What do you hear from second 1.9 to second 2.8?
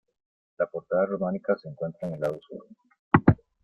en el lado Sur.